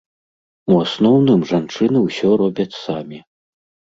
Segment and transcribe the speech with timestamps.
[0.71, 3.19] У асноўным жанчыны ўсё робяць самі.